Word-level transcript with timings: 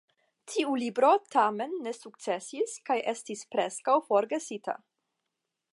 Tiu 0.51 0.71
libro 0.83 1.11
tamen 1.35 1.75
ne 1.87 1.93
sukcesis 1.97 2.75
kaj 2.91 2.97
estis 3.13 3.45
preskaŭ 3.53 3.99
forgesita. 4.09 4.79